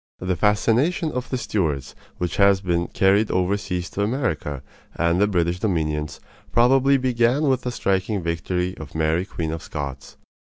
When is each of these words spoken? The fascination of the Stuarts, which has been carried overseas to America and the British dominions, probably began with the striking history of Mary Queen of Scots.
The 0.17 0.35
fascination 0.35 1.11
of 1.11 1.29
the 1.29 1.37
Stuarts, 1.37 1.93
which 2.17 2.37
has 2.37 2.59
been 2.59 2.87
carried 2.87 3.29
overseas 3.29 3.87
to 3.91 4.01
America 4.01 4.63
and 4.95 5.21
the 5.21 5.27
British 5.27 5.59
dominions, 5.59 6.19
probably 6.51 6.97
began 6.97 7.43
with 7.43 7.61
the 7.61 7.71
striking 7.71 8.23
history 8.23 8.75
of 8.77 8.95
Mary 8.95 9.25
Queen 9.25 9.51
of 9.51 9.61
Scots. 9.61 10.17